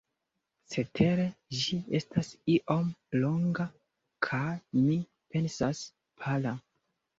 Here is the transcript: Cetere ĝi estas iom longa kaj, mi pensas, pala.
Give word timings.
Cetere 0.75 1.27
ĝi 1.59 1.77
estas 1.99 2.31
iom 2.55 2.89
longa 3.25 3.67
kaj, 4.31 4.57
mi 4.81 4.99
pensas, 5.37 5.87
pala. 6.25 6.59